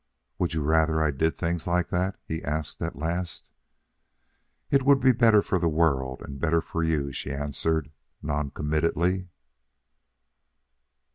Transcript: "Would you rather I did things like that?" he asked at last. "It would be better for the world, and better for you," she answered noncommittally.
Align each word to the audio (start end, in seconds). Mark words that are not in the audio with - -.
"Would 0.39 0.55
you 0.55 0.63
rather 0.63 0.99
I 0.99 1.11
did 1.11 1.35
things 1.37 1.67
like 1.67 1.89
that?" 1.89 2.19
he 2.25 2.43
asked 2.43 2.81
at 2.81 2.95
last. 2.95 3.51
"It 4.71 4.81
would 4.81 4.99
be 4.99 5.11
better 5.11 5.43
for 5.43 5.59
the 5.59 5.69
world, 5.69 6.23
and 6.23 6.39
better 6.41 6.59
for 6.59 6.81
you," 6.81 7.11
she 7.11 7.31
answered 7.31 7.91
noncommittally. 8.19 9.29